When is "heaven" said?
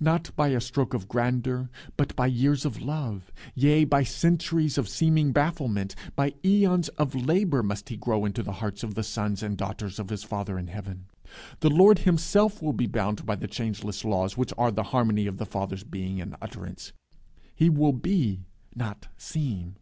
10.68-11.08